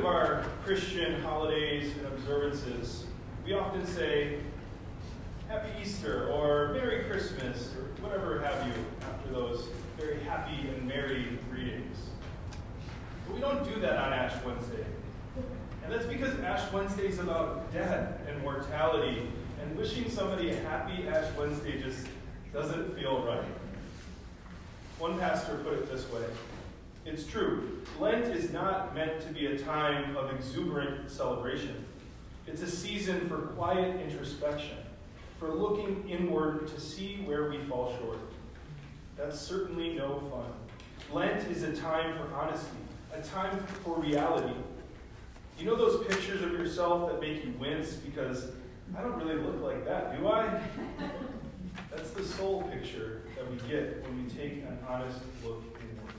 of 0.00 0.06
our 0.06 0.46
Christian 0.64 1.20
holidays 1.20 1.92
and 1.98 2.06
observances, 2.06 3.04
we 3.44 3.52
often 3.52 3.86
say, 3.86 4.38
Happy 5.46 5.68
Easter 5.82 6.30
or 6.30 6.72
Merry 6.72 7.04
Christmas 7.04 7.74
or 7.76 8.02
whatever 8.02 8.40
have 8.40 8.66
you 8.66 8.72
after 9.02 9.30
those 9.30 9.68
very 9.98 10.18
happy 10.20 10.68
and 10.70 10.88
merry 10.88 11.38
greetings. 11.50 11.98
But 13.26 13.34
we 13.34 13.42
don't 13.42 13.62
do 13.62 13.78
that 13.80 13.98
on 13.98 14.14
Ash 14.14 14.42
Wednesday. 14.42 14.86
And 15.84 15.92
that's 15.92 16.06
because 16.06 16.32
Ash 16.40 16.72
Wednesday 16.72 17.08
is 17.08 17.18
about 17.18 17.70
death 17.70 18.20
and 18.26 18.40
mortality, 18.40 19.28
and 19.60 19.76
wishing 19.76 20.08
somebody 20.08 20.48
a 20.48 20.56
happy 20.60 21.06
Ash 21.08 21.30
Wednesday 21.36 21.78
just 21.78 22.06
doesn't 22.54 22.96
feel 22.96 23.22
right. 23.22 23.44
One 24.98 25.18
pastor 25.18 25.56
put 25.62 25.74
it 25.74 25.92
this 25.92 26.10
way 26.10 26.24
It's 27.06 27.24
true, 27.24 27.82
Lent 27.98 28.26
is 28.26 28.52
not 28.52 28.94
meant 28.94 29.20
to 29.22 29.32
be 29.32 29.46
a 29.46 29.58
time 29.58 30.16
of 30.16 30.34
exuberant 30.34 31.10
celebration. 31.10 31.84
It's 32.46 32.62
a 32.62 32.70
season 32.70 33.26
for 33.28 33.38
quiet 33.38 34.00
introspection, 34.00 34.76
for 35.38 35.48
looking 35.48 36.08
inward 36.08 36.68
to 36.68 36.80
see 36.80 37.22
where 37.24 37.48
we 37.48 37.58
fall 37.64 37.96
short. 37.98 38.18
That's 39.16 39.38
certainly 39.40 39.94
no 39.94 40.20
fun. 40.30 40.52
Lent 41.12 41.50
is 41.50 41.62
a 41.62 41.74
time 41.74 42.16
for 42.18 42.34
honesty, 42.34 42.76
a 43.14 43.20
time 43.22 43.58
for 43.82 43.98
reality. 43.98 44.54
You 45.58 45.66
know 45.66 45.76
those 45.76 46.06
pictures 46.06 46.42
of 46.42 46.52
yourself 46.52 47.10
that 47.10 47.20
make 47.20 47.44
you 47.44 47.54
wince 47.58 47.94
because 47.94 48.48
I 48.96 49.00
don't 49.02 49.16
really 49.16 49.40
look 49.40 49.62
like 49.62 49.84
that, 49.86 50.18
do 50.18 50.28
I? 50.28 50.60
That's 51.90 52.10
the 52.10 52.24
soul 52.24 52.62
picture 52.64 53.22
that 53.36 53.50
we 53.50 53.56
get 53.68 54.02
when 54.04 54.24
we 54.24 54.30
take 54.30 54.64
an 54.64 54.78
honest 54.88 55.18
look 55.44 55.62
inward. 55.80 56.14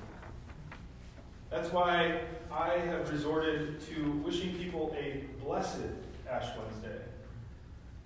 That's 1.51 1.71
why 1.73 2.21
I 2.49 2.77
have 2.77 3.11
resorted 3.11 3.81
to 3.87 4.11
wishing 4.23 4.55
people 4.55 4.95
a 4.97 5.25
blessed 5.43 5.81
Ash 6.27 6.47
Wednesday. 6.57 7.01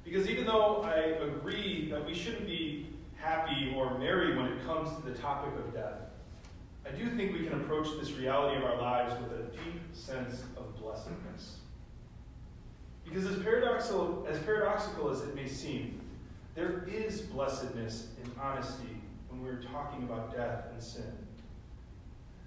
Because 0.03 0.27
even 0.27 0.45
though 0.45 0.81
I 0.81 1.23
agree 1.23 1.87
that 1.91 2.03
we 2.03 2.15
shouldn't 2.15 2.47
be 2.47 2.87
happy 3.15 3.73
or 3.75 3.97
merry 3.99 4.35
when 4.35 4.47
it 4.47 4.65
comes 4.65 4.89
to 4.95 5.09
the 5.09 5.15
topic 5.17 5.53
of 5.59 5.73
death, 5.73 5.99
I 6.87 6.91
do 6.91 7.07
think 7.15 7.33
we 7.33 7.45
can 7.45 7.61
approach 7.61 7.87
this 7.99 8.11
reality 8.13 8.57
of 8.57 8.63
our 8.63 8.81
lives 8.81 9.13
with 9.21 9.39
a 9.39 9.43
deep 9.43 9.81
sense 9.93 10.43
of 10.57 10.75
blessedness. 10.79 11.57
Because 13.03 13.25
as 13.27 13.41
paradoxical, 13.43 14.25
as 14.27 14.39
paradoxical 14.39 15.11
as 15.11 15.21
it 15.21 15.35
may 15.35 15.47
seem, 15.47 16.01
there 16.55 16.83
is 16.87 17.21
blessedness 17.21 18.07
in 18.23 18.31
honesty 18.41 19.01
when 19.29 19.43
we're 19.43 19.61
talking 19.61 20.03
about 20.03 20.35
death 20.35 20.65
and 20.71 20.81
sin. 20.81 21.24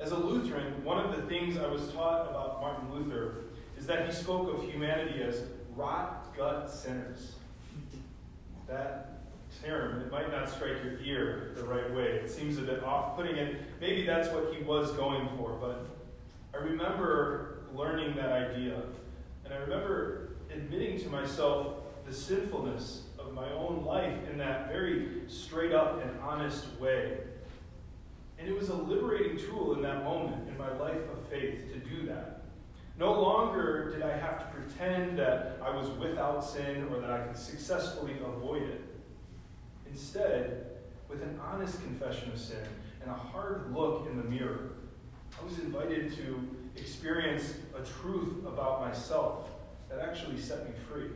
As 0.01 0.13
a 0.13 0.17
Lutheran, 0.17 0.85
one 0.85 1.05
of 1.05 1.17
the 1.17 1.23
things 1.23 1.59
I 1.59 1.67
was 1.67 1.91
taught 1.93 2.31
about 2.31 2.61
Martin 2.61 2.95
Luther 2.95 3.47
is 3.77 3.85
that 3.87 4.07
he 4.07 4.13
spoke 4.13 4.53
of 4.55 4.63
humanity 4.63 5.23
as 5.25 5.43
rot 5.75 6.37
gut 6.37 6.71
sinners. 6.71 7.33
That 8.69 9.23
term, 9.65 10.01
it 10.03 10.13
might 10.13 10.31
not 10.31 10.49
strike 10.49 10.85
your 10.85 11.01
ear 11.01 11.53
the 11.57 11.65
right 11.65 11.93
way. 11.93 12.05
It 12.05 12.31
seems 12.31 12.59
a 12.59 12.63
bit 12.63 12.85
off 12.85 13.17
putting, 13.17 13.39
and 13.39 13.57
maybe 13.81 14.07
that's 14.07 14.29
what 14.29 14.55
he 14.55 14.63
was 14.63 14.93
going 14.93 15.29
for. 15.37 15.59
But 15.61 15.87
I 16.55 16.63
remember 16.63 17.65
learning 17.75 18.15
that 18.17 18.31
idea, 18.31 18.81
and 19.45 19.53
I 19.53 19.57
remember 19.57 20.29
admitting 20.55 21.01
to 21.01 21.09
myself 21.09 21.75
the 22.07 22.15
sinfulness 22.15 23.03
of 23.19 23.35
my 23.35 23.51
own 23.51 23.85
life 23.85 24.15
in 24.31 24.39
that 24.39 24.69
very 24.71 25.23
straight 25.27 25.73
up 25.73 26.01
and 26.03 26.21
honest 26.21 26.67
way. 26.79 27.19
And 28.39 28.49
it 28.49 28.57
was 28.57 28.69
a 28.69 28.75
liberating 28.75 29.37
tool 29.37 29.75
in 29.75 29.83
that 29.83 30.05
moment 30.05 30.49
in 30.49 30.57
my 30.57 30.73
life 30.77 31.03
of 31.13 31.29
faith 31.29 31.73
to 31.73 31.79
do 31.81 32.07
that. 32.07 32.43
No 32.99 33.21
longer 33.21 33.91
did 33.93 34.03
I 34.03 34.17
have 34.17 34.39
to 34.41 34.57
pretend 34.57 35.19
that 35.19 35.59
I 35.63 35.71
was 35.71 35.89
without 35.91 36.45
sin 36.45 36.89
or 36.91 37.01
that 37.01 37.11
I 37.11 37.21
could 37.21 37.37
successfully 37.37 38.15
avoid 38.25 38.63
it. 38.63 38.81
Instead, 39.89 40.67
with 41.09 41.23
an 41.23 41.41
honest 41.43 41.81
confession 41.83 42.31
of 42.33 42.39
sin 42.39 42.67
and 43.01 43.11
a 43.11 43.15
hard 43.15 43.73
look 43.73 44.07
in 44.11 44.17
the 44.17 44.25
mirror, 44.25 44.73
I 45.41 45.45
was 45.45 45.59
invited 45.59 46.15
to 46.17 46.49
experience 46.77 47.55
a 47.75 47.85
truth 47.85 48.45
about 48.47 48.81
myself 48.81 49.51
that 49.89 50.01
actually 50.01 50.39
set 50.39 50.67
me 50.67 50.75
free. 50.91 51.11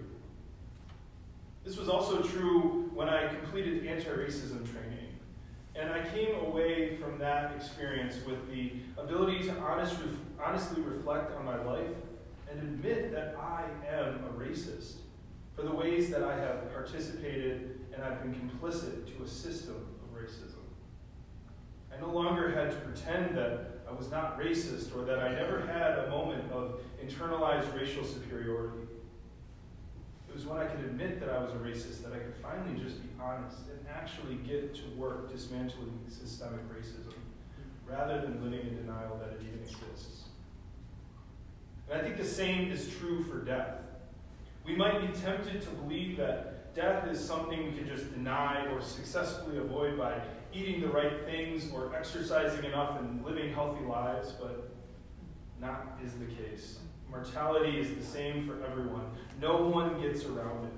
This 1.65 1.77
was 1.77 1.89
also 1.89 2.22
true 2.22 2.91
when 2.94 3.09
I 3.09 3.28
completed 3.28 3.87
anti 3.87 4.09
racism 4.09 4.69
training. 4.71 5.02
And 5.75 5.91
I 5.91 6.06
came 6.10 6.34
away 6.44 6.97
from 6.97 7.19
that 7.19 7.55
experience 7.56 8.16
with 8.27 8.50
the 8.50 8.72
ability 8.99 9.43
to 9.44 9.59
honest, 9.59 9.97
honestly 10.43 10.83
reflect 10.83 11.34
on 11.37 11.44
my 11.44 11.62
life 11.65 11.88
and 12.50 12.60
admit 12.60 13.10
that 13.12 13.37
I 13.41 13.65
am 13.88 14.25
a 14.25 14.38
racist 14.38 14.97
for 15.56 15.62
the 15.62 15.72
ways 15.72 16.10
that 16.10 16.22
I 16.22 16.37
have 16.37 16.72
participated 16.72 17.81
and 17.94 18.03
I've 18.03 18.22
been 18.22 18.34
complicit 18.34 19.16
to 19.16 19.25
a 19.25 19.28
system 19.28 19.77
of 19.77 20.19
racism. 20.19 20.62
I 21.94 22.00
no 22.00 22.12
longer 22.12 22.50
had 22.50 22.71
to 22.71 22.77
pretend 22.77 23.37
that 23.37 23.83
I 23.89 23.93
was 23.93 24.10
not 24.10 24.39
racist 24.39 24.97
or 24.97 25.04
that 25.04 25.19
I 25.19 25.33
never 25.33 25.60
had 25.66 25.99
a 25.99 26.10
moment 26.10 26.50
of 26.53 26.81
internalized 27.03 27.75
racial 27.75 28.04
superiority. 28.04 28.87
It 30.32 30.37
was 30.37 30.47
when 30.47 30.56
I 30.56 30.65
could 30.65 30.81
admit 30.81 31.20
that 31.20 31.28
I 31.28 31.43
was 31.43 31.53
a 31.53 31.56
racist 31.56 32.03
that 32.04 32.15
I 32.15 32.16
could 32.16 32.34
finally 32.41 32.81
just 32.82 33.03
be 33.03 33.09
honest 33.20 33.59
and 33.70 33.87
actually 33.87 34.37
get 34.37 34.75
to 34.76 34.82
work 34.97 35.31
dismantling 35.31 35.93
systemic 36.09 36.60
racism 36.72 37.12
rather 37.87 38.22
than 38.22 38.42
living 38.42 38.66
in 38.66 38.76
denial 38.76 39.19
that 39.19 39.34
it 39.34 39.42
even 39.47 39.60
exists. 39.60 40.22
And 41.91 42.00
I 42.00 42.03
think 42.03 42.16
the 42.16 42.25
same 42.25 42.72
is 42.72 42.88
true 42.97 43.22
for 43.25 43.44
death. 43.44 43.76
We 44.65 44.75
might 44.75 45.03
be 45.03 45.21
tempted 45.21 45.60
to 45.60 45.69
believe 45.69 46.16
that 46.16 46.75
death 46.75 47.06
is 47.09 47.22
something 47.22 47.66
we 47.66 47.72
can 47.72 47.87
just 47.87 48.10
deny 48.15 48.66
or 48.69 48.81
successfully 48.81 49.59
avoid 49.59 49.98
by 49.98 50.19
eating 50.54 50.81
the 50.81 50.88
right 50.88 51.26
things 51.26 51.71
or 51.75 51.94
exercising 51.94 52.65
enough 52.65 52.98
and 52.98 53.22
living 53.22 53.53
healthy 53.53 53.84
lives, 53.84 54.32
but 54.41 54.72
not 55.60 55.98
is 56.03 56.15
the 56.15 56.25
case. 56.25 56.78
Mortality 57.12 57.78
is 57.78 57.95
the 57.95 58.03
same 58.03 58.47
for 58.47 58.65
everyone. 58.65 59.05
No 59.39 59.69
one 59.69 60.00
gets 60.00 60.25
around 60.25 60.65
it. 60.65 60.73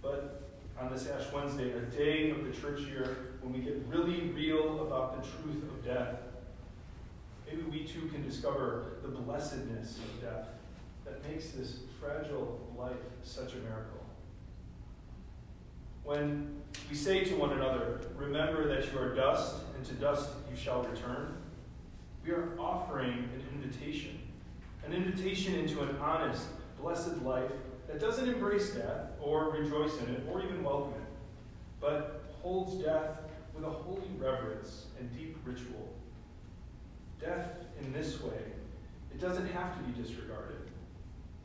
But 0.00 0.50
on 0.80 0.90
this 0.90 1.06
Ash 1.06 1.30
Wednesday, 1.32 1.70
a 1.72 1.80
day 1.82 2.30
of 2.30 2.44
the 2.44 2.50
church 2.50 2.80
year 2.80 3.34
when 3.42 3.52
we 3.52 3.58
get 3.60 3.82
really 3.88 4.30
real 4.30 4.86
about 4.86 5.22
the 5.22 5.28
truth 5.28 5.62
of 5.64 5.84
death, 5.84 6.16
maybe 7.46 7.62
we 7.62 7.84
too 7.84 8.08
can 8.08 8.26
discover 8.26 8.96
the 9.02 9.08
blessedness 9.08 9.98
of 9.98 10.22
death 10.22 10.46
that 11.04 11.22
makes 11.28 11.50
this 11.50 11.80
fragile 12.00 12.66
life 12.78 12.96
such 13.22 13.52
a 13.52 13.58
miracle. 13.58 14.04
When 16.04 16.62
we 16.88 16.96
say 16.96 17.24
to 17.24 17.34
one 17.36 17.52
another, 17.52 18.00
Remember 18.16 18.66
that 18.66 18.90
you 18.90 18.98
are 18.98 19.14
dust, 19.14 19.56
and 19.76 19.84
to 19.84 19.94
dust 19.94 20.30
you 20.50 20.56
shall 20.56 20.82
return, 20.82 21.36
we 22.24 22.32
are 22.32 22.58
offering 22.58 23.12
an 23.12 23.42
invitation 23.54 24.18
an 24.88 24.94
invitation 24.94 25.54
into 25.54 25.82
an 25.82 25.94
honest, 26.00 26.46
blessed 26.80 27.22
life 27.22 27.50
that 27.88 28.00
doesn't 28.00 28.26
embrace 28.26 28.70
death 28.70 29.10
or 29.20 29.50
rejoice 29.50 29.98
in 29.98 30.14
it 30.14 30.22
or 30.30 30.42
even 30.42 30.64
welcome 30.64 30.94
it, 30.94 31.08
but 31.78 32.24
holds 32.40 32.82
death 32.82 33.18
with 33.54 33.64
a 33.64 33.70
holy 33.70 34.08
reverence 34.18 34.86
and 34.98 35.14
deep 35.14 35.36
ritual. 35.44 35.92
Death 37.20 37.50
in 37.82 37.92
this 37.92 38.22
way, 38.22 38.38
it 39.12 39.20
doesn't 39.20 39.48
have 39.48 39.76
to 39.76 39.82
be 39.82 40.02
disregarded, 40.02 40.70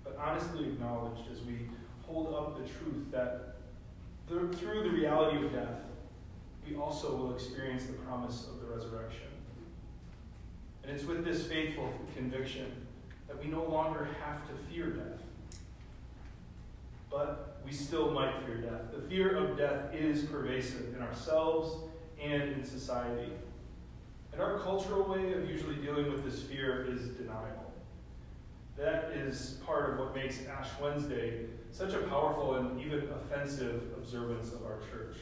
but 0.05 0.17
honestly 0.17 0.63
acknowledged 0.63 1.29
as 1.29 1.41
we 1.41 1.67
hold 2.07 2.33
up 2.33 2.57
the 2.57 2.63
truth 2.63 3.11
that 3.11 3.55
through 4.29 4.83
the 4.83 4.89
reality 4.89 5.45
of 5.45 5.51
death, 5.51 5.81
we 6.67 6.77
also 6.77 7.13
will 7.13 7.35
experience 7.35 7.85
the 7.85 7.93
promise 7.93 8.47
of 8.47 8.61
the 8.61 8.73
resurrection. 8.73 9.27
And 10.83 10.93
it's 10.93 11.03
with 11.03 11.25
this 11.25 11.45
faithful 11.45 11.91
conviction 12.15 12.82
that 13.33 13.43
we 13.43 13.51
no 13.51 13.63
longer 13.63 14.07
have 14.23 14.41
to 14.47 14.53
fear 14.71 14.87
death. 14.87 15.19
But 17.09 17.57
we 17.65 17.71
still 17.71 18.11
might 18.11 18.33
fear 18.45 18.57
death. 18.57 18.91
The 18.93 19.01
fear 19.07 19.35
of 19.35 19.57
death 19.57 19.93
is 19.93 20.23
pervasive 20.23 20.95
in 20.95 21.01
ourselves 21.01 21.83
and 22.21 22.43
in 22.43 22.63
society. 22.63 23.31
And 24.31 24.41
our 24.41 24.59
cultural 24.59 25.03
way 25.03 25.33
of 25.33 25.49
usually 25.49 25.75
dealing 25.75 26.11
with 26.11 26.23
this 26.23 26.41
fear 26.41 26.85
is 26.89 27.09
denial. 27.09 27.71
That 28.77 29.11
is 29.15 29.59
part 29.65 29.91
of 29.91 29.99
what 29.99 30.15
makes 30.15 30.39
Ash 30.47 30.69
Wednesday 30.81 31.45
such 31.71 31.93
a 31.93 31.99
powerful 31.99 32.55
and 32.55 32.79
even 32.81 33.07
offensive 33.09 33.83
observance 33.97 34.51
of 34.51 34.63
our 34.65 34.79
church. 34.91 35.17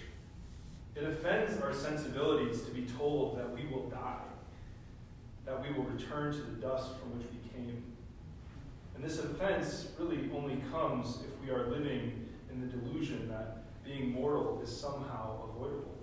It 0.95 1.03
offends 1.03 1.61
our 1.61 1.73
sensibilities 1.73 2.61
to 2.63 2.71
be 2.71 2.85
told 2.97 3.37
that 3.37 3.53
we 3.53 3.65
will 3.67 3.89
die, 3.89 4.23
that 5.45 5.61
we 5.61 5.73
will 5.73 5.83
return 5.83 6.33
to 6.33 6.39
the 6.39 6.61
dust 6.61 6.91
from 6.99 7.17
which 7.17 7.27
we 7.31 7.49
came. 7.49 7.83
And 9.01 9.09
this 9.09 9.17
offense 9.17 9.87
really 9.97 10.29
only 10.31 10.61
comes 10.71 11.21
if 11.21 11.43
we 11.43 11.51
are 11.51 11.65
living 11.71 12.29
in 12.51 12.61
the 12.61 12.67
delusion 12.67 13.27
that 13.29 13.63
being 13.83 14.11
mortal 14.11 14.61
is 14.63 14.69
somehow 14.69 15.49
avoidable. 15.49 15.97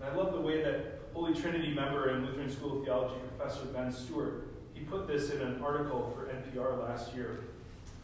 And 0.00 0.08
I 0.08 0.14
love 0.14 0.32
the 0.32 0.40
way 0.40 0.62
that 0.62 1.00
Holy 1.12 1.34
Trinity 1.34 1.74
member 1.74 2.08
and 2.08 2.24
Lutheran 2.24 2.50
School 2.50 2.78
of 2.78 2.84
Theology 2.84 3.16
Professor 3.36 3.66
Ben 3.66 3.92
Stewart, 3.92 4.48
he 4.72 4.84
put 4.84 5.06
this 5.06 5.30
in 5.30 5.42
an 5.42 5.60
article 5.62 6.14
for 6.14 6.32
NPR 6.32 6.82
last 6.82 7.14
year. 7.14 7.40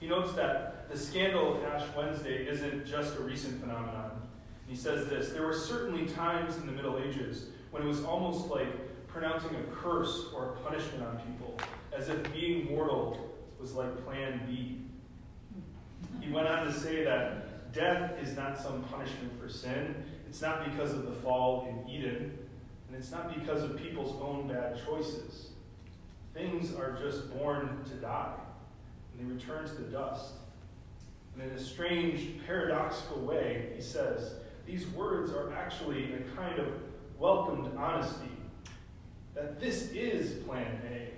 He 0.00 0.06
notes 0.06 0.34
that 0.34 0.90
the 0.90 0.98
scandal 0.98 1.56
of 1.56 1.64
Ash 1.64 1.88
Wednesday 1.96 2.46
isn't 2.46 2.84
just 2.84 3.16
a 3.16 3.22
recent 3.22 3.58
phenomenon. 3.58 4.10
He 4.68 4.76
says 4.76 5.08
this 5.08 5.30
There 5.30 5.46
were 5.46 5.56
certainly 5.56 6.04
times 6.04 6.58
in 6.58 6.66
the 6.66 6.72
Middle 6.72 6.98
Ages 6.98 7.46
when 7.70 7.82
it 7.82 7.86
was 7.86 8.04
almost 8.04 8.48
like 8.48 9.06
pronouncing 9.08 9.56
a 9.56 9.62
curse 9.74 10.26
or 10.34 10.50
a 10.50 10.56
punishment 10.56 11.04
on 11.04 11.16
people, 11.20 11.56
as 11.96 12.10
if 12.10 12.30
being 12.34 12.70
mortal 12.70 13.32
was 13.62 13.74
like 13.74 14.04
plan 14.04 14.40
B. 14.46 14.80
He 16.20 16.32
went 16.32 16.48
on 16.48 16.66
to 16.66 16.72
say 16.72 17.04
that 17.04 17.72
death 17.72 18.20
is 18.20 18.36
not 18.36 18.58
some 18.58 18.82
punishment 18.82 19.40
for 19.40 19.48
sin. 19.48 19.94
It's 20.28 20.42
not 20.42 20.64
because 20.64 20.92
of 20.92 21.06
the 21.06 21.12
fall 21.12 21.68
in 21.68 21.88
Eden, 21.88 22.36
and 22.88 22.96
it's 22.96 23.12
not 23.12 23.32
because 23.34 23.62
of 23.62 23.76
people's 23.76 24.20
own 24.20 24.48
bad 24.48 24.80
choices. 24.84 25.50
Things 26.34 26.74
are 26.74 26.98
just 27.00 27.32
born 27.38 27.84
to 27.88 27.94
die, 27.94 28.34
and 29.12 29.30
they 29.30 29.32
return 29.32 29.64
to 29.66 29.74
the 29.74 29.90
dust. 29.90 30.32
And 31.34 31.50
in 31.50 31.56
a 31.56 31.60
strange, 31.60 32.44
paradoxical 32.44 33.20
way, 33.20 33.72
he 33.76 33.80
says, 33.80 34.34
these 34.66 34.86
words 34.88 35.32
are 35.32 35.52
actually 35.54 36.14
a 36.14 36.20
kind 36.36 36.58
of 36.58 36.66
welcomed 37.18 37.70
honesty 37.76 38.30
that 39.34 39.60
this 39.60 39.90
is 39.92 40.42
plan 40.44 40.80
A, 40.90 41.10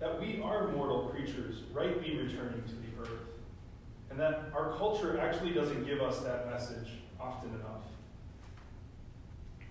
that 0.00 0.20
we 0.20 0.40
are 0.42 0.68
mortal 0.68 1.08
creatures 1.08 1.62
rightly 1.72 2.16
returning 2.16 2.62
to 2.62 2.74
the 2.74 3.02
earth, 3.02 3.20
and 4.10 4.18
that 4.18 4.50
our 4.54 4.76
culture 4.76 5.18
actually 5.18 5.52
doesn't 5.52 5.84
give 5.84 6.00
us 6.00 6.20
that 6.20 6.48
message 6.50 6.88
often 7.20 7.50
enough. 7.50 7.82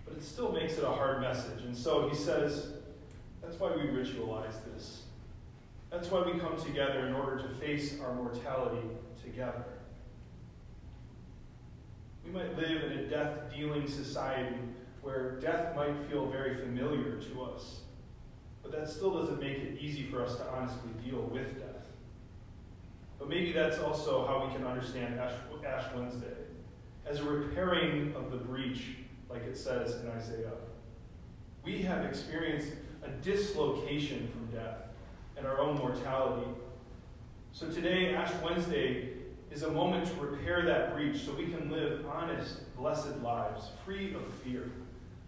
But 0.06 0.18
it 0.18 0.24
still 0.24 0.52
makes 0.52 0.78
it 0.78 0.84
a 0.84 0.92
hard 0.92 1.22
message, 1.22 1.64
and 1.64 1.76
so 1.76 2.10
he 2.10 2.16
says, 2.16 2.74
that's 3.42 3.60
why 3.60 3.76
we 3.76 3.84
ritualize 3.84 4.56
this. 4.74 5.04
That's 5.90 6.12
why 6.12 6.22
we 6.22 6.38
come 6.38 6.62
together 6.62 7.08
in 7.08 7.14
order 7.14 7.42
to 7.42 7.48
face 7.56 8.00
our 8.02 8.14
mortality 8.14 8.86
together. 9.24 9.64
We 12.26 12.32
might 12.32 12.58
live 12.58 12.84
in 12.84 12.92
a 12.92 13.04
death 13.08 13.54
dealing 13.56 13.88
society 13.88 14.58
where 15.02 15.40
death 15.40 15.74
might 15.78 15.96
feel 16.10 16.26
very 16.26 16.58
familiar 16.58 17.22
to 17.22 17.44
us, 17.44 17.80
but 18.70 18.80
that 18.80 18.90
still 18.90 19.14
doesn't 19.14 19.40
make 19.40 19.58
it 19.58 19.78
easy 19.80 20.04
for 20.04 20.24
us 20.24 20.36
to 20.36 20.48
honestly 20.50 20.90
deal 21.04 21.22
with 21.32 21.58
death. 21.60 21.86
But 23.20 23.30
maybe 23.30 23.52
that's 23.52 23.80
also 23.80 24.26
how 24.28 24.46
we 24.46 24.54
can 24.54 24.66
understand 24.66 25.20
Ash, 25.20 25.34
Ash 25.66 25.86
Wednesday 25.96 26.36
as 27.06 27.20
a 27.20 27.24
repairing 27.24 28.14
of 28.16 28.32
the 28.32 28.38
breach, 28.38 28.96
like 29.30 29.44
it 29.44 29.58
says 29.58 29.96
in 30.02 30.10
Isaiah. 30.10 30.52
We 31.64 31.82
have 31.84 32.06
experienced 32.06 32.74
a 33.04 33.10
dislocation 33.24 34.30
from 34.32 34.58
death 34.58 34.80
and 35.38 35.46
our 35.46 35.60
own 35.60 35.78
mortality. 35.78 36.48
So 37.54 37.70
today, 37.70 38.14
Ash 38.14 38.32
Wednesday, 38.44 39.10
is 39.50 39.64
a 39.64 39.72
moment 39.72 40.08
to 40.08 40.14
repair 40.22 40.64
that 40.66 40.94
breach 40.94 41.22
so 41.22 41.34
we 41.34 41.48
can 41.48 41.72
live 41.72 42.06
honest, 42.06 42.76
blessed 42.76 43.18
lives, 43.24 43.70
free 43.86 44.14
of 44.14 44.22
fear, 44.44 44.70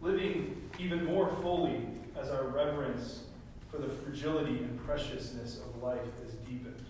living 0.01 0.61
even 0.77 1.05
more 1.05 1.29
fully 1.41 1.87
as 2.19 2.29
our 2.29 2.43
reverence 2.43 3.23
for 3.71 3.77
the 3.77 3.89
fragility 3.89 4.57
and 4.57 4.83
preciousness 4.85 5.59
of 5.59 5.81
life 5.81 5.99
is 6.25 6.33
deepened. 6.47 6.83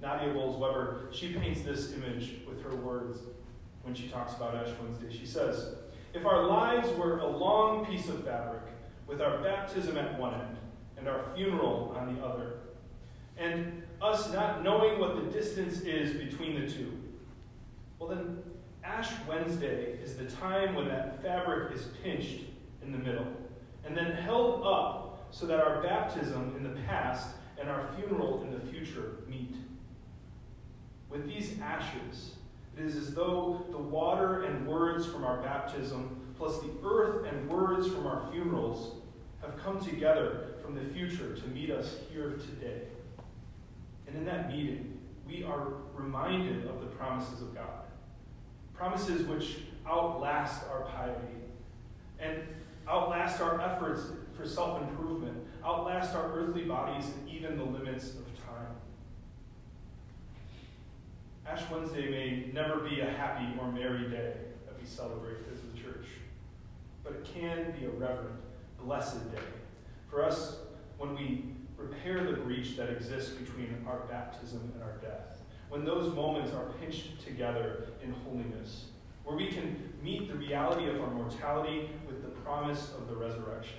Nadia 0.00 0.34
Bolz-Weber, 0.34 1.08
she 1.12 1.32
paints 1.34 1.62
this 1.62 1.92
image 1.92 2.40
with 2.48 2.60
her 2.62 2.74
words 2.74 3.18
when 3.82 3.94
she 3.94 4.08
talks 4.08 4.34
about 4.34 4.54
Ash 4.54 4.72
Wednesday. 4.82 5.16
She 5.16 5.26
says, 5.26 5.76
If 6.12 6.26
our 6.26 6.44
lives 6.44 6.88
were 6.96 7.18
a 7.18 7.26
long 7.26 7.86
piece 7.86 8.08
of 8.08 8.24
fabric 8.24 8.62
with 9.06 9.20
our 9.20 9.38
baptism 9.38 9.96
at 9.96 10.18
one 10.18 10.34
end 10.34 10.56
and 10.98 11.08
our 11.08 11.24
funeral 11.36 11.94
on 11.96 12.14
the 12.14 12.22
other, 12.22 12.54
and 13.38 13.82
us 14.00 14.32
not 14.32 14.64
knowing 14.64 14.98
what 14.98 15.14
the 15.14 15.30
distance 15.30 15.80
is 15.82 16.12
between 16.12 16.60
the 16.60 16.68
two. 16.68 16.92
Well, 17.98 18.08
then, 18.08 18.38
Ash 18.82 19.08
Wednesday 19.28 19.96
is 20.02 20.16
the 20.16 20.24
time 20.24 20.74
when 20.74 20.88
that 20.88 21.22
fabric 21.22 21.72
is 21.72 21.86
pinched 22.02 22.40
in 22.82 22.90
the 22.90 22.98
middle 22.98 23.26
and 23.84 23.96
then 23.96 24.12
held 24.12 24.64
up 24.64 25.26
so 25.30 25.46
that 25.46 25.60
our 25.60 25.82
baptism 25.82 26.54
in 26.56 26.62
the 26.62 26.80
past 26.82 27.28
and 27.58 27.68
our 27.68 27.88
funeral 27.96 28.42
in 28.42 28.52
the 28.52 28.72
future 28.72 29.16
meet. 29.28 29.54
With 31.08 31.26
these 31.26 31.58
ashes, 31.60 32.32
it 32.76 32.84
is 32.84 32.96
as 32.96 33.14
though 33.14 33.66
the 33.70 33.78
water 33.78 34.44
and 34.44 34.66
words 34.66 35.06
from 35.06 35.24
our 35.24 35.42
baptism, 35.42 36.18
plus 36.38 36.58
the 36.60 36.70
earth 36.84 37.26
and 37.26 37.48
words 37.48 37.86
from 37.88 38.06
our 38.06 38.30
funerals, 38.32 39.02
have 39.40 39.56
come 39.58 39.84
together 39.84 40.54
from 40.62 40.74
the 40.74 40.84
future 40.94 41.34
to 41.34 41.48
meet 41.48 41.70
us 41.70 41.96
here 42.10 42.30
today. 42.30 42.82
And 44.06 44.16
in 44.16 44.24
that 44.24 44.48
meeting, 44.48 44.98
we 45.26 45.44
are 45.44 45.68
reminded 45.94 46.66
of 46.66 46.80
the 46.80 46.86
promises 46.86 47.42
of 47.42 47.54
God. 47.54 47.84
Promises 48.74 49.26
which 49.26 49.58
outlast 49.86 50.62
our 50.70 50.82
piety 50.82 51.41
outlast 53.32 53.40
our 53.40 53.60
efforts 53.60 54.02
for 54.36 54.46
self 54.46 54.80
improvement, 54.82 55.36
outlast 55.64 56.14
our 56.14 56.32
earthly 56.32 56.64
bodies 56.64 57.06
and 57.06 57.28
even 57.28 57.56
the 57.56 57.64
limits 57.64 58.10
of 58.10 58.26
time. 58.46 58.66
Ash 61.46 61.62
Wednesday 61.70 62.10
may 62.10 62.52
never 62.52 62.80
be 62.80 63.00
a 63.00 63.10
happy 63.10 63.46
or 63.60 63.70
merry 63.70 64.08
day 64.08 64.34
that 64.66 64.78
we 64.80 64.86
celebrate 64.86 65.38
as 65.52 65.58
a 65.58 65.82
church, 65.82 66.06
but 67.04 67.12
it 67.12 67.24
can 67.34 67.72
be 67.78 67.86
a 67.86 67.90
reverent, 67.90 68.40
blessed 68.78 69.32
day 69.32 69.42
for 70.10 70.24
us 70.24 70.56
when 70.98 71.14
we 71.14 71.44
repair 71.76 72.24
the 72.24 72.36
breach 72.36 72.76
that 72.76 72.90
exists 72.90 73.30
between 73.30 73.84
our 73.88 74.00
baptism 74.10 74.72
and 74.74 74.82
our 74.82 74.96
death. 74.98 75.40
When 75.68 75.84
those 75.84 76.14
moments 76.14 76.52
are 76.52 76.66
pinched 76.80 77.24
together 77.24 77.86
in 78.02 78.12
holiness, 78.12 78.86
where 79.24 79.36
we 79.36 79.48
can 79.48 79.92
meet 80.02 80.28
the 80.28 80.34
reality 80.34 80.88
of 80.88 81.00
our 81.00 81.10
mortality 81.10 81.90
with 82.06 82.22
the 82.22 82.28
promise 82.40 82.92
of 82.98 83.08
the 83.08 83.14
resurrection. 83.14 83.78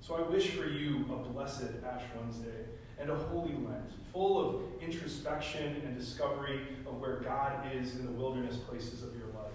So 0.00 0.14
I 0.14 0.22
wish 0.22 0.50
for 0.50 0.66
you 0.66 1.04
a 1.10 1.16
blessed 1.16 1.70
Ash 1.84 2.02
Wednesday 2.16 2.66
and 2.98 3.10
a 3.10 3.16
holy 3.16 3.52
Lent, 3.52 3.90
full 4.12 4.48
of 4.48 4.62
introspection 4.80 5.82
and 5.84 5.98
discovery 5.98 6.60
of 6.86 7.00
where 7.00 7.16
God 7.16 7.72
is 7.74 7.96
in 7.96 8.06
the 8.06 8.12
wilderness 8.12 8.56
places 8.56 9.02
of 9.02 9.16
your 9.16 9.26
life. 9.28 9.52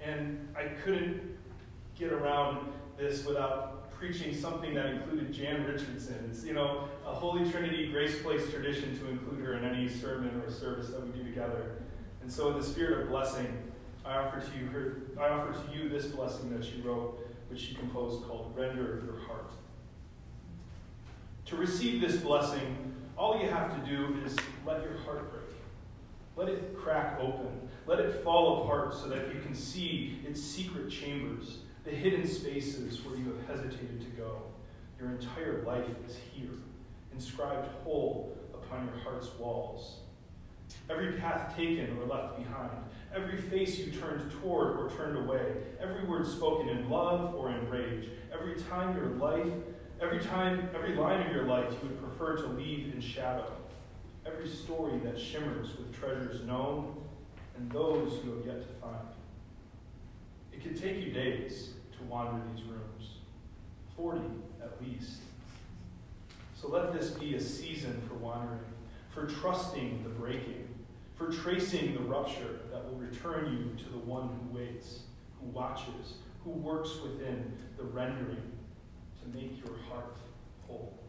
And 0.00 0.48
I 0.56 0.64
couldn't 0.64 1.20
get 1.96 2.12
around 2.12 2.72
this 2.96 3.24
without 3.24 3.90
preaching 3.92 4.34
something 4.34 4.74
that 4.74 4.86
included 4.86 5.32
Jan 5.32 5.64
Richardson. 5.64 6.28
It's, 6.28 6.44
you 6.44 6.54
know, 6.54 6.88
a 7.06 7.14
Holy 7.14 7.48
Trinity 7.48 7.88
Grace 7.92 8.20
Place 8.20 8.50
tradition 8.50 8.98
to 8.98 9.08
include 9.08 9.44
her 9.44 9.54
in 9.54 9.64
any 9.64 9.88
sermon 9.88 10.42
or 10.44 10.50
service 10.50 10.88
that 10.88 11.06
we 11.06 11.12
do 11.12 11.22
together. 11.22 11.76
And 12.22 12.32
so, 12.32 12.50
in 12.50 12.58
the 12.58 12.64
spirit 12.64 13.02
of 13.02 13.08
blessing, 13.08 13.46
I 14.04 14.16
offer 14.16 14.40
to 14.40 14.58
you 14.58 14.66
her, 14.66 15.02
I 15.20 15.28
offer 15.28 15.52
to 15.52 15.76
you 15.76 15.88
this 15.88 16.06
blessing 16.06 16.50
that 16.56 16.64
she 16.64 16.80
wrote, 16.80 17.26
which 17.48 17.60
she 17.60 17.74
composed 17.74 18.24
called 18.24 18.52
Rend 18.56 18.76
Your 18.76 19.18
Heart. 19.26 19.50
To 21.46 21.56
receive 21.56 22.00
this 22.00 22.16
blessing, 22.16 22.94
all 23.18 23.40
you 23.40 23.48
have 23.48 23.78
to 23.78 23.90
do 23.90 24.16
is 24.24 24.36
let 24.66 24.82
your 24.82 24.96
heart 24.98 25.30
break. 25.30 25.42
Let 26.36 26.48
it 26.48 26.76
crack 26.76 27.18
open. 27.20 27.68
Let 27.86 28.00
it 28.00 28.22
fall 28.22 28.62
apart 28.62 28.94
so 28.94 29.08
that 29.08 29.34
you 29.34 29.40
can 29.40 29.54
see 29.54 30.20
its 30.26 30.40
secret 30.40 30.90
chambers 30.90 31.58
the 31.84 31.90
hidden 31.90 32.26
spaces 32.26 33.04
where 33.04 33.16
you 33.16 33.24
have 33.24 33.56
hesitated 33.56 34.00
to 34.00 34.06
go. 34.16 34.42
Your 35.00 35.10
entire 35.10 35.62
life 35.64 35.86
is 36.06 36.16
here, 36.32 36.50
inscribed 37.12 37.68
whole 37.82 38.36
upon 38.54 38.86
your 38.86 38.96
heart's 38.98 39.28
walls. 39.38 40.01
Every 40.90 41.12
path 41.12 41.56
taken 41.56 41.96
or 41.98 42.06
left 42.06 42.38
behind, 42.38 42.70
every 43.14 43.40
face 43.40 43.78
you 43.78 43.92
turned 43.92 44.30
toward 44.32 44.78
or 44.78 44.90
turned 44.96 45.16
away, 45.16 45.54
every 45.80 46.04
word 46.04 46.26
spoken 46.26 46.68
in 46.68 46.90
love 46.90 47.34
or 47.34 47.50
in 47.50 47.68
rage, 47.70 48.08
every 48.32 48.60
time 48.62 48.96
your 48.96 49.06
life, 49.06 49.52
every 50.00 50.20
time, 50.20 50.68
every 50.74 50.94
line 50.96 51.26
of 51.26 51.32
your 51.32 51.44
life 51.44 51.72
you 51.82 51.88
would 51.88 52.00
prefer 52.00 52.36
to 52.36 52.46
leave 52.48 52.92
in 52.92 53.00
shadow, 53.00 53.52
every 54.26 54.48
story 54.48 54.98
that 55.04 55.18
shimmers 55.18 55.76
with 55.76 55.94
treasures 55.94 56.42
known 56.46 56.96
and 57.56 57.70
those 57.70 58.20
you 58.24 58.30
have 58.36 58.46
yet 58.46 58.62
to 58.62 58.74
find. 58.80 59.08
It 60.52 60.62
could 60.62 60.80
take 60.80 61.04
you 61.04 61.12
days 61.12 61.70
to 61.96 62.04
wander 62.04 62.40
these 62.54 62.64
rooms, 62.64 63.16
40 63.96 64.20
at 64.62 64.80
least. 64.82 65.20
So 66.60 66.68
let 66.68 66.92
this 66.92 67.10
be 67.10 67.34
a 67.34 67.40
season 67.40 68.00
for 68.08 68.14
wandering, 68.14 68.60
for 69.12 69.26
trusting 69.26 70.02
the 70.02 70.08
breaking, 70.08 70.68
for 71.16 71.30
tracing 71.30 71.94
the 71.94 72.00
rupture 72.00 72.60
that 72.70 72.84
will 72.84 72.98
return 72.98 73.52
you 73.52 73.84
to 73.84 73.90
the 73.90 73.98
one 73.98 74.28
who 74.28 74.58
waits, 74.58 75.00
who 75.40 75.46
watches, 75.48 76.14
who 76.44 76.50
works 76.50 76.96
within 77.02 77.52
the 77.76 77.84
rendering 77.84 78.52
to 79.20 79.38
make 79.38 79.58
your 79.64 79.76
heart 79.88 80.16
whole. 80.66 81.01